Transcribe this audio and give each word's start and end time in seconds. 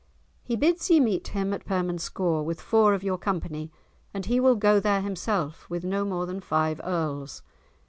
"He 0.43 0.55
bids 0.55 0.89
ye 0.89 0.99
meet 0.99 1.27
him 1.27 1.53
at 1.53 1.63
Permanscore, 1.63 2.43
with 2.43 2.59
four 2.59 2.95
of 2.95 3.03
your 3.03 3.19
company, 3.19 3.71
and 4.15 4.25
he 4.25 4.39
will 4.39 4.55
go 4.55 4.79
there 4.79 5.01
himself 5.01 5.69
with 5.69 5.83
no 5.85 6.03
more 6.05 6.25
than 6.25 6.39
five 6.41 6.81
Earls. 6.83 7.43